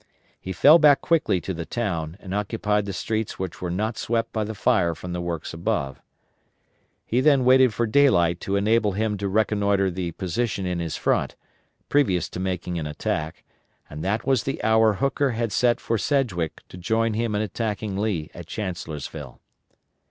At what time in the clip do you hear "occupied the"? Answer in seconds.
2.33-2.91